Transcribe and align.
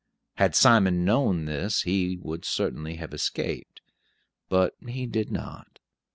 Had 0.37 0.55
Simon 0.55 1.05
known 1.05 1.45
this 1.45 1.83
he 1.83 2.17
would 2.17 2.43
certainly 2.43 2.95
have 2.95 3.13
escaped; 3.13 3.81
but 4.49 4.73
he 4.87 5.05
did 5.05 5.31
not. 5.31 5.77